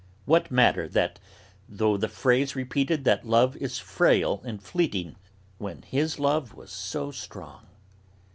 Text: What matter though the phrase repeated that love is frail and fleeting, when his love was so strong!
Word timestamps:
What 0.25 0.49
matter 0.49 0.87
though 1.69 1.95
the 1.95 2.07
phrase 2.09 2.55
repeated 2.55 3.03
that 3.03 3.23
love 3.23 3.55
is 3.57 3.77
frail 3.77 4.41
and 4.43 4.59
fleeting, 4.59 5.15
when 5.59 5.83
his 5.83 6.17
love 6.17 6.55
was 6.55 6.71
so 6.71 7.11
strong! 7.11 7.67